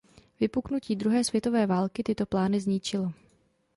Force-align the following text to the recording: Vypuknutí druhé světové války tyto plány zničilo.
Vypuknutí 0.39 0.95
druhé 0.95 1.23
světové 1.23 1.65
války 1.67 2.03
tyto 2.03 2.25
plány 2.25 2.59
zničilo. 2.59 3.11